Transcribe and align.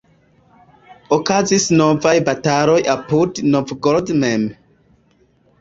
Okazis 1.17 1.67
novaj 1.81 2.13
bataloj 2.31 2.79
apud 2.97 3.43
Novgorod 3.53 4.15
mem. 4.25 4.49